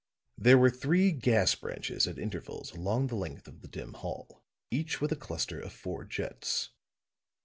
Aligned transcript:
There 0.35 0.57
were 0.57 0.71
three 0.71 1.11
gas 1.11 1.53
branches 1.53 2.07
at 2.07 2.17
intervals 2.17 2.71
along 2.71 3.05
the 3.05 3.15
length 3.15 3.47
of 3.47 3.61
the 3.61 3.67
dim 3.67 3.93
hall, 3.93 4.41
each 4.71 4.99
with 4.99 5.11
a 5.11 5.15
cluster 5.15 5.59
of 5.59 5.73
four 5.73 6.05
jets. 6.05 6.71